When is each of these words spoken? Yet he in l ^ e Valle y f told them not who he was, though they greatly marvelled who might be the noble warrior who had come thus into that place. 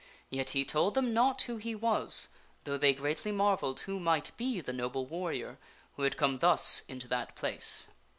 Yet 0.31 0.49
he 0.49 0.61
in 0.61 0.65
l 0.65 0.67
^ 0.67 0.67
e 0.67 0.73
Valle 0.73 0.81
y 0.81 0.89
f 0.89 0.93
told 0.93 0.93
them 0.95 1.13
not 1.13 1.41
who 1.43 1.57
he 1.57 1.75
was, 1.75 2.29
though 2.63 2.77
they 2.79 2.91
greatly 2.91 3.31
marvelled 3.31 3.81
who 3.81 3.99
might 3.99 4.35
be 4.35 4.59
the 4.59 4.73
noble 4.73 5.05
warrior 5.05 5.59
who 5.95 6.01
had 6.01 6.17
come 6.17 6.39
thus 6.39 6.81
into 6.87 7.07
that 7.09 7.35
place. 7.35 7.85